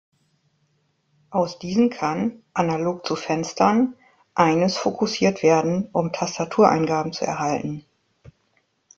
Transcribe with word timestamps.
Aus 1.29 1.59
diesen 1.59 1.91
kann, 1.91 2.41
analog 2.55 3.05
zu 3.05 3.15
Fenstern, 3.15 3.93
eines 4.33 4.75
fokussiert 4.75 5.43
werden, 5.43 5.89
um 5.91 6.11
Tastatureingaben 6.11 7.13
zu 7.13 7.23
erhalten. 7.25 7.85